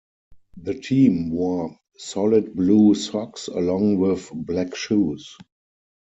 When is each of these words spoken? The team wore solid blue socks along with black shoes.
The 0.57 0.73
team 0.73 1.29
wore 1.29 1.77
solid 1.95 2.55
blue 2.55 2.95
socks 2.95 3.47
along 3.49 3.99
with 3.99 4.31
black 4.33 4.75
shoes. 4.75 5.37